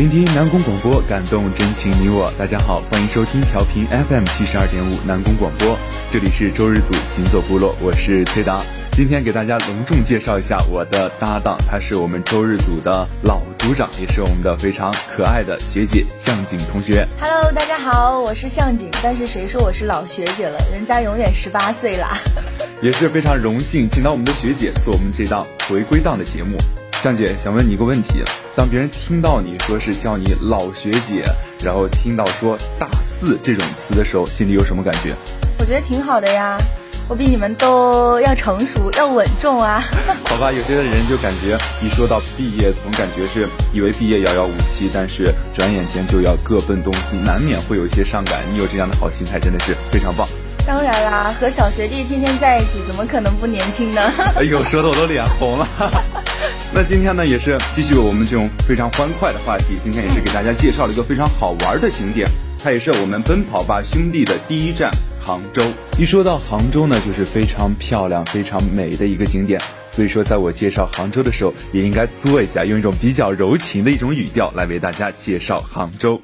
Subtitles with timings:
[0.00, 2.32] 聆听南宫广播，感动真情你我。
[2.38, 5.76] 大家好，欢迎收听调频 FM 七十二点五南宫广播，
[6.10, 8.62] 这里是周日组行走部落，我是崔达。
[8.92, 17.06] 今天给大家隆重介绍一下我的搭档，他是我们周日组的老组长，也是我们的非常可爱的学姐向景同学。
[17.20, 18.88] Hello，大家好，我是向景。
[19.02, 20.58] 但是谁说我是老学姐了？
[20.72, 22.16] 人家永远十八岁啦。
[22.80, 26.56] 也是非常荣幸，请到我们的学姐做我们这档回归档的节目。
[27.00, 28.22] 向姐想问你一个问题：
[28.54, 31.24] 当别人听到你说是叫你老学姐，
[31.64, 35.16] 然后听到说大四这种词的时候，心里有什么感觉？
[35.58, 36.58] 我觉得挺好的呀。
[37.08, 39.82] 我比你们都要成熟，要稳重啊！
[40.28, 48.40] 好吧，有些人就感觉一说到毕业，总感觉是以为毕业遥遥无期，但是转眼间就要各奔东西，难免会有一些伤感。
[48.52, 50.28] 你有这样的好心态，真的是非常棒。
[50.66, 54.00] 当然啦，和小学弟天天在一起，怎么可能不年轻呢？
[54.36, 55.66] 哎呦，说的我都脸红了。
[56.72, 62.28] 那今天呢，也是继续我们这种非常欢快的话题，今天也是给大家介绍了一个非常好玩的景点。
[62.62, 65.62] 它也是我们奔跑吧兄弟的第一站杭州。
[65.98, 69.60] 一说到杭州呢，就是非常漂亮、非常美的一个景点。
[69.90, 76.22] 所以说，在我介绍杭州的时候，也应该做一下，用一种比较柔情的一种语调来为大家介绍杭州。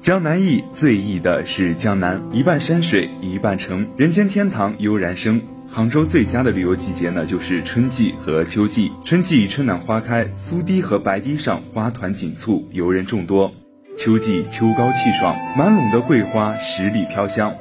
[0.00, 5.42] 江南忆，最忆的是江南，一半山水，一半城，人间天堂悠然生。
[5.68, 8.90] 杭州最佳的旅游季节呢，就是春季和秋季。
[9.04, 13.52] 春季春暖花开，苏堤和白堤上花团锦簇，游人众多；
[13.94, 17.52] 秋季秋高气爽，满陇的桂花十里飘香。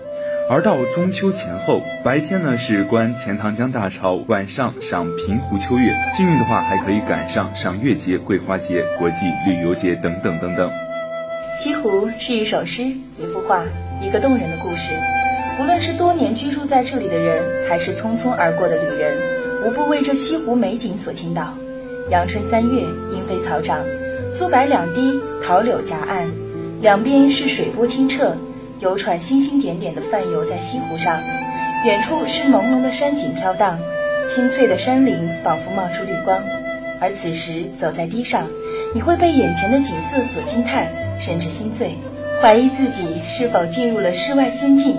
[0.50, 5.94] 而到中秋前后，白天呢是观钱塘江大潮，晚上赏平湖秋月。
[6.16, 10.72] 幸运的话，还可以赶上赏月节、桂花节、国际旅游节等等等等。
[11.62, 13.66] 西湖是一首诗，一幅画，
[14.02, 14.94] 一个动人的故事。
[15.60, 19.18] 无论是多年居住在这里的人，还是匆匆而过的旅人，
[19.66, 21.54] 无不为这西湖美景所倾倒。
[22.10, 23.84] 阳春三月，莺飞草长，
[24.32, 26.32] 苏白两堤，桃柳夹岸，
[26.80, 28.38] 两边是水波清澈，
[28.80, 31.14] 游船星星点点地泛游在西湖上。
[31.84, 33.78] 远处是朦胧的山景飘荡，
[34.30, 36.42] 青翠的山林仿佛冒出绿光。
[37.02, 38.48] 而此时走在堤上，
[38.96, 40.88] 你会被眼前的景色所惊叹，
[41.20, 41.96] 甚至心醉，
[42.42, 44.96] 怀疑自己是否进入了世外仙境。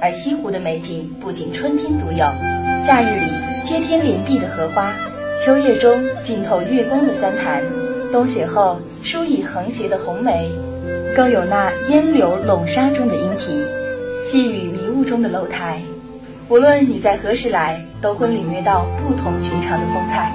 [0.00, 2.18] 而西湖的美景不仅春天独有，
[2.86, 3.26] 夏日里
[3.64, 4.92] 接天连碧的荷花，
[5.42, 7.62] 秋夜中浸透月光的三潭，
[8.12, 10.50] 冬雪后疏以横斜的红梅，
[11.16, 13.64] 更有那烟柳笼沙中的莺啼，
[14.22, 15.80] 细雨迷雾中的楼台。
[16.48, 20.30] 无论你在何时来，都会领略到不同寻常的风采。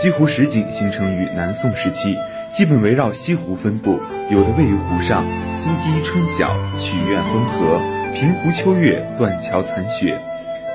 [0.00, 2.16] 西湖十景形成于南宋时期。
[2.56, 4.00] 基本围绕西湖分布，
[4.30, 7.78] 有的位于湖上，苏堤春晓，曲院风荷，
[8.14, 10.18] 平湖秋月，断桥残雪，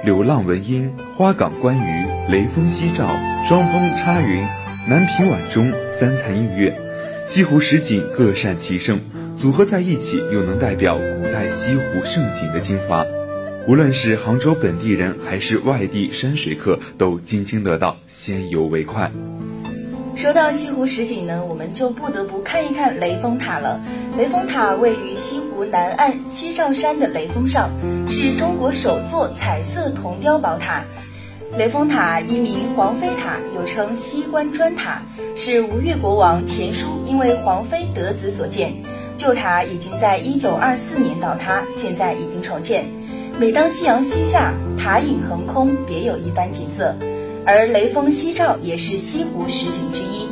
[0.05, 3.09] 柳浪闻莺，花港观鱼，雷峰夕照，
[3.47, 4.43] 双峰插云，
[4.91, 6.71] 南屏晚钟，三潭映月。
[7.25, 8.99] 西湖十景各擅其声，
[9.35, 13.03] 组合在一起，又能代表古代西湖盛景的精华。
[13.67, 19.11] 无论是杭州本地人，还是外地山水客，都津津乐道，先游为快。
[20.15, 23.81] 说到西湖十景呢，我们就不得不看一看雷峰塔了。
[24.17, 27.69] 雷峰塔位于西湖南岸西照山的雷峰上，
[28.07, 30.83] 是中国首座彩色铜雕宝塔。
[31.57, 35.01] 雷峰塔一名皇妃塔，又称西关砖塔，
[35.35, 38.73] 是吴越国王钱叔因为皇妃得子所建。
[39.15, 42.85] 旧塔已经在一九二四年倒塌，现在已经重建。
[43.39, 46.95] 每当夕阳西下，塔影横空，别有一番景色。
[47.45, 50.27] 而雷峰夕照也是西湖十景之一，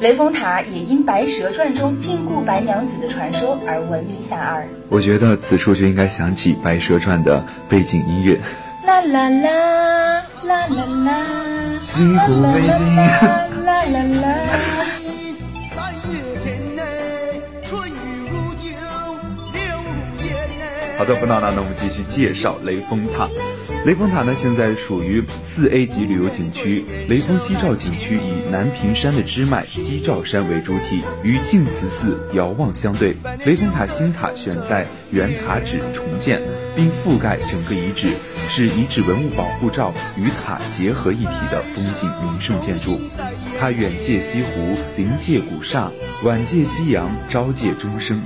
[0.00, 4.62] 雷峰塔也因《白蛇传》中禁锢白娘子的传说而闻名遐迩。
[4.88, 8.38] 我觉得此处就应该响起《白蛇传》的背景音乐。
[8.86, 11.26] 啦啦啦啦啦啦，
[11.80, 12.96] 西湖美景。
[12.96, 14.51] 啦啦啦。
[21.02, 23.28] 好的，不闹了，那我们继续介绍雷峰塔。
[23.84, 26.84] 雷峰塔呢，现在属于四 A 级旅游景区。
[27.08, 33.16] 雷峰夕照景区以南屏山的支脉西照山为主体，与净慈寺遥望相对。
[33.44, 36.40] 雷峰塔新塔选在原塔址重建，
[36.76, 38.12] 并覆盖整个遗址，
[38.48, 42.96] 是遗址文物保护罩与塔结合一体的风景名胜建筑。
[43.58, 45.90] 它远借西湖，临借古刹，
[46.22, 48.22] 晚借夕阳，朝借钟声。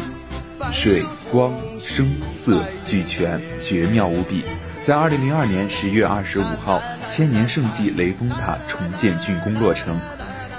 [0.73, 4.44] 水光声色俱全，绝妙无比。
[4.82, 9.99] 在二零零二年十月二十五号，千年圣迹雷峰塔重建竣工落成。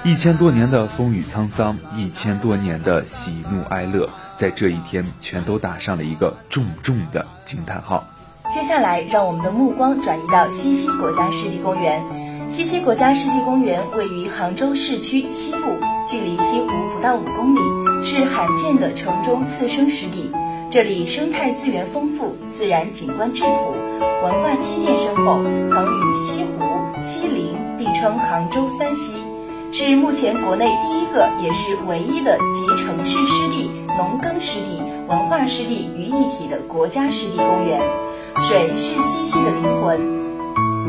[0.04, 8.06] 一千多年的风雨沧桑，一千多年的喜怒哀乐，在这一天全都打上了一个重重的惊叹号。
[8.50, 12.02] 接下来，让我们的目光转移到西溪国家湿地公园。
[12.48, 15.78] 西溪国家湿地公园位于杭州市区西部，
[16.08, 17.58] 距离西湖不到五公里，
[18.02, 20.30] 是罕见的城中次生湿地。
[20.70, 23.74] 这里生态资源丰富，自然景观质朴，
[24.22, 29.14] 文化积淀深厚，曾与西湖、西陵并称杭州三溪，
[29.72, 37.80] 是目前国内第一个也是唯一的集城市湿地、农耕湿地、文化湿地于一体的国家湿地公园。
[38.42, 39.98] 水是西溪的灵魂。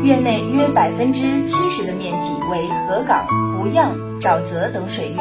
[0.04, 3.26] 院内约百分之七十的面积为河港、
[3.56, 5.16] 湖漾、沼泽等水域，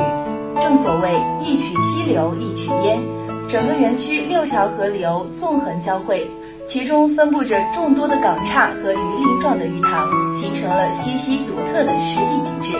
[0.69, 1.09] 正所谓
[1.41, 2.99] 一曲溪流一曲烟，
[3.47, 6.29] 整个园区六条河流纵横交汇，
[6.67, 12.73] 其中分布着众多的港岔和鱼鳞状的鱼塘，形成了西溪独特的湿地景致。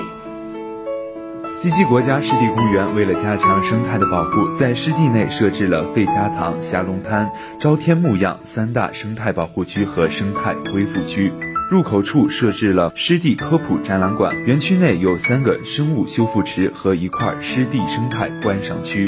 [1.58, 11.34] 西溪国家湿地公园为了加强生态的保护，在湿地内设置了费家塘、霞龙滩、朝天牧样三大生态保护区和生态恢复区。
[11.70, 19.08] 入口处设置了湿地科普展览馆，园区内有三个生物修复池和一块湿地生态观赏区。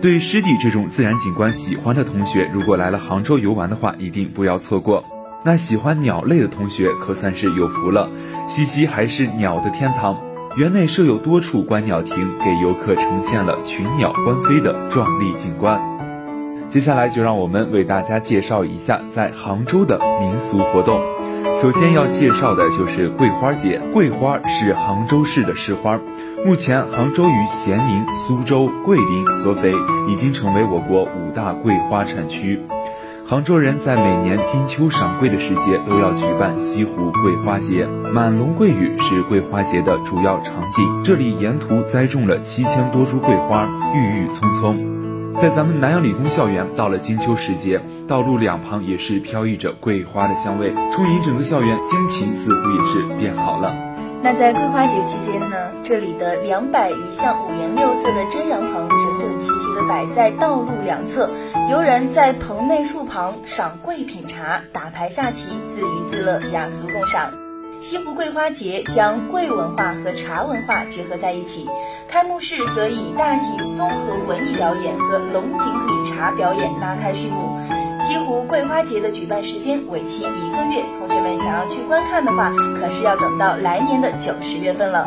[0.00, 5.04] 对湿地这种自然景观喜欢的同学，如果来了杭州游玩的话，一定不要错过。
[5.44, 8.08] 那喜欢鸟类的同学可算是有福了，
[8.46, 10.16] 西溪还是鸟的天堂，
[10.56, 15.80] 园内设有多处观鸟亭，给游客呈现了群鸟欢飞的壮丽景观。
[16.68, 21.00] 接下来就让我们为大家介绍一下在杭州的民俗活动。
[21.62, 23.80] 首先要介绍的就是桂花节。
[23.92, 25.98] 桂花是杭州市的市花，
[26.44, 29.72] 目前杭州与咸宁、苏州、桂林、合肥
[30.08, 32.60] 已经成为我国五大桂花产区。
[33.26, 41.02] 杭州人在每年金秋赏桂的时节都要举办西湖桂花节，满龙桂雨是桂花节的主要场景。
[41.02, 44.95] 这里沿途栽种了七千多株桂花，郁郁葱葱。
[45.38, 47.78] 在咱们南阳理工校园，到了金秋时节，
[48.08, 53.74] 道路两旁也是飘溢着桂花的香味，充盈整个校园，心情似乎也是变好了。
[54.22, 61.28] 那在桂花节期间呢，这里的两百余项五颜六色的遮阳棚整整齐齐地摆在道路两侧，
[61.70, 67.45] 游人在棚内树旁赏桂品茶、打牌下棋，自娱自乐，雅俗共赏。
[67.78, 71.68] 西湖桂花节将桂文化和茶文化结合在一起，
[72.08, 77.56] 开幕式则以大型综合文艺表演和龙井理茶表演拉开序幕。
[78.00, 82.50] 西湖桂花节的举办时间为期一个月，同学们想要去观看的话，
[82.80, 85.06] 可是要等到来年的九十月份了。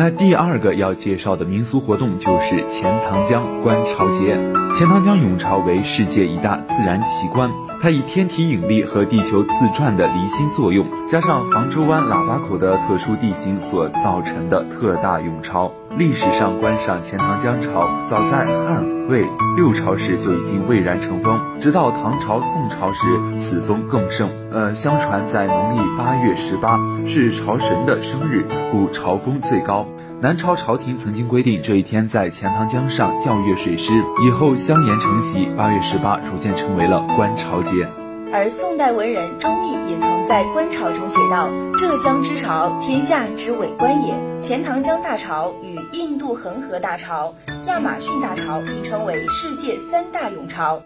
[0.00, 4.36] 那第二个要介绍的民俗活动就是钱塘江观潮节。
[4.72, 7.50] 钱塘江涌潮为世界一大自然奇观。
[7.82, 15.72] 它以天体引力和地球自转的离心作用，加上杭州湾喇叭口的特殊地形所造成的特大涌潮。
[15.98, 23.02] 历史上观赏钱塘江潮，早在汉魏六朝时就已经蔚然成风，直到唐朝宋朝时，
[23.36, 24.30] 此风更盛。
[24.52, 29.88] 呃，相传在农历八月十八是潮神的生日，故潮风最高。
[30.20, 33.92] 南朝朝廷曾经规定这一天在钱塘江上教阅水师，
[34.24, 37.88] 以后相沿成习，八月十八逐渐成为了观潮节。
[38.30, 41.48] 而宋代文人周密也曾在《观潮》中写道
[41.80, 44.14] ：“浙江之潮，天下之伟观也。
[44.40, 47.34] 钱塘江大潮与印度恒河大潮、
[47.66, 50.82] 亚马逊大潮并称为世界三大涌潮。”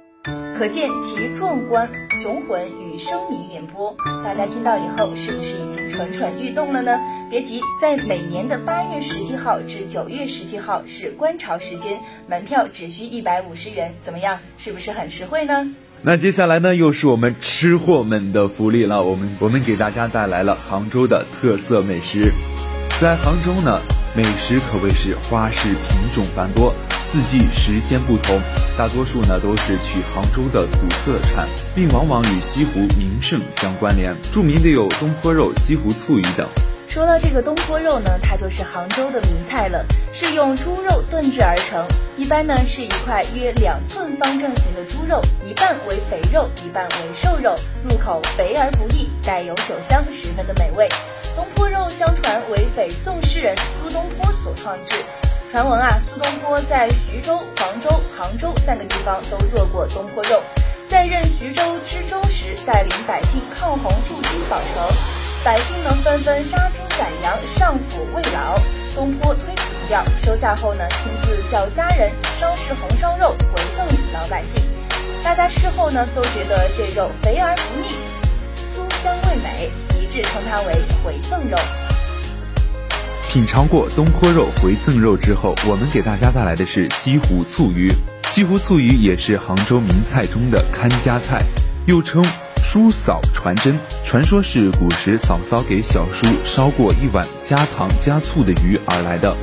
[0.56, 1.90] 可见其壮观、
[2.22, 3.96] 雄浑与声名远播。
[4.24, 7.00] 大家听到以后，是不是已经蠢蠢欲动了呢？
[7.28, 14.38] 别急，在每年的八月十七号至九月十七号是观潮时间，门票只需一百五十元，怎么样？
[14.56, 15.74] 是不是很实惠呢？
[16.04, 19.04] 那接下来呢，又是我们吃货们的福利了。
[19.04, 22.32] 我们我们给大家带来了杭州的特色美食，
[23.00, 23.80] 在杭州呢，
[24.16, 26.74] 美食可谓是花式品种繁多。
[27.00, 28.40] 四季时鲜不同，
[28.76, 34.12] 大多数呢都是取杭州的土特产，并往往与西湖名胜相关联。
[34.32, 36.48] 著名的有东坡肉、西湖醋鱼等。
[36.92, 39.82] 说到这个东坡肉呢，它就是杭州的名菜了，
[40.12, 41.82] 是用猪肉炖制而成，
[42.18, 50.86] 一般呢是一块约两寸方正形的猪肉，一半为肥肉，一半为瘦肉，入口肥而不腻，带有酒香，十分的美味。
[51.34, 54.94] 东坡肉相传为北宋诗人苏东坡所创制。
[55.50, 60.42] 传闻啊，苏东坡在徐州、黄州、杭州三个地方都做过东坡肉。
[60.90, 64.86] 在任徐州知州时，带领百姓抗洪筑堤保城，
[65.44, 68.56] 百姓呢纷纷杀猪宰羊上府慰劳。
[68.94, 74.62] 东坡推辞不掉，收下后呢，亲自叫家人烧制红烧肉回赠予老百姓。
[75.24, 77.88] 大家吃后呢，都觉得这肉肥而不腻，
[78.72, 81.56] 酥香味美，一致称它为回赠肉。
[83.28, 87.90] 品尝过东坡肉回赠肉之后，我们给大家带来的是西湖醋鱼。
[88.30, 91.42] 西湖醋鱼也是杭州名菜中的看家菜，
[91.86, 92.22] 又称
[92.72, 99.36] 叔嫂传真，传说是古时嫂嫂给小叔烧过一碗加糖加醋的鱼而来的。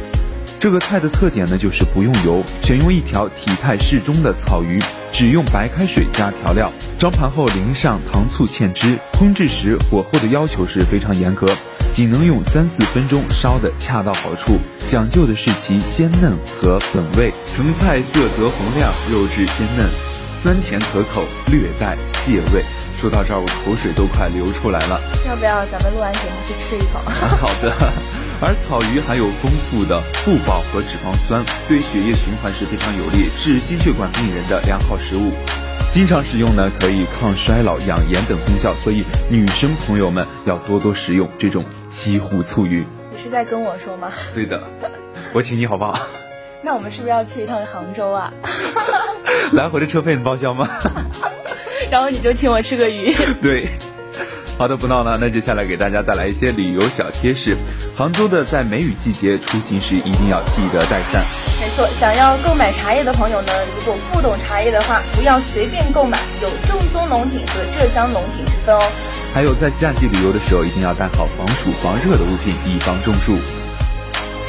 [0.60, 4.82] 这个菜的特点呢，就是不用油，选用一条体态适中的草鱼，
[5.12, 8.98] 只用白开水加调料，装盘后淋上糖醋芡汁。
[9.14, 11.46] 烹制时火候的要求是非常严格，
[11.92, 14.58] 仅能用三四分钟烧的恰到好处，
[14.88, 17.32] 讲究的是其鲜嫩和本味。
[17.56, 19.88] 成菜色泽红亮，肉质鲜嫩，
[20.42, 22.64] 酸甜可口，略带蟹味。
[22.98, 24.98] 说到这儿，我口水都快流出来了。
[25.28, 27.00] 要不要咱们录完节目去吃一口？
[27.36, 27.74] 好的。
[28.40, 35.34] 而草鱼含有丰富的不饱和脂肪酸，对血液循环是非常有利，是心血管病人的良好食物。
[35.92, 42.86] 经常食用呢，可以抗衰老、养颜等功效，所以女生朋友们要多多食用这种西湖醋鱼。
[43.12, 44.10] 你是在跟我说吗？
[44.34, 44.64] 对的，
[45.34, 46.00] 我请你好不好？
[46.62, 48.32] 那我们是不是要去一趟杭州啊？
[49.54, 50.68] 来回的车费能报销吗？
[51.90, 53.16] 然后你就请我吃个鱼。
[53.42, 53.68] 对，
[54.58, 55.18] 好的，不闹了。
[55.20, 57.58] 那接下来给大家带来一些旅游小贴士。
[57.96, 61.24] 杭州的在梅雨季节出行时一定要记得带伞。
[61.60, 68.82] 没错，想要购买茶叶的朋友呢，如果不懂茶叶的话，不要随便购买，有正宗龙井和浙江龙井之分哦。
[69.34, 73.38] 还有在夏季旅游的时候，一定要带好防暑防热的物品，以防中暑。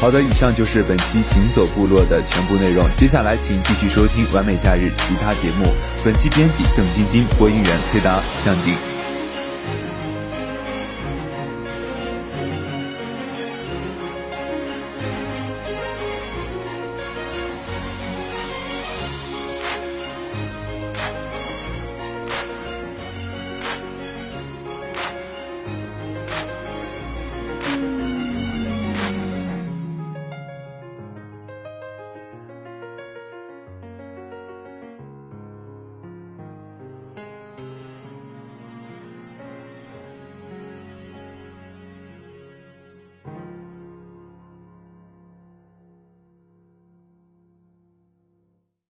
[0.01, 2.89] 好的，以上就是本期行走部落的全部内容。
[2.97, 5.67] 接下来，请继续收听完美假日其他节目。
[6.03, 8.90] 本期编辑邓晶晶，播音员崔达、向景。